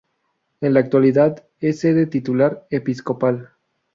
En 0.61 0.73
la 0.73 0.79
actualidad 0.79 1.47
es 1.59 1.81
sede 1.81 2.07
titular 2.07 2.65
episcopal. 2.71 3.51